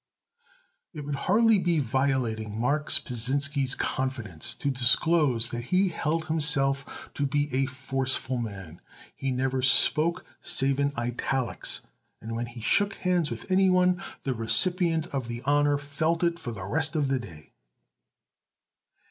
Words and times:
It 0.95 1.01
would 1.05 1.13
hardly 1.29 1.59
be 1.59 1.77
violating 1.77 2.59
Marks 2.59 2.97
Pasinsky's 2.97 3.75
confidence 3.75 4.55
to 4.55 4.71
disclose 4.71 5.49
that 5.51 5.65
he 5.65 5.89
held 5.89 6.25
himself 6.25 7.11
to 7.13 7.27
be 7.27 7.53
a 7.53 7.67
forceful 7.67 8.39
man. 8.39 8.81
He 9.15 9.29
never 9.29 9.61
spoke 9.61 10.25
save 10.41 10.79
in 10.79 10.91
italics, 10.97 11.81
and 12.19 12.35
when 12.35 12.47
he 12.47 12.61
shook 12.61 12.95
hands 12.95 13.29
with 13.29 13.51
anyone 13.51 14.01
the 14.23 14.33
recipient 14.33 15.05
of 15.13 15.27
the 15.27 15.43
honor 15.43 15.77
felt 15.77 16.23
it 16.23 16.39
for 16.39 16.51
the 16.51 16.65
rest 16.65 16.95
of 16.95 17.07
the 17.07 17.19
day. 17.19 17.51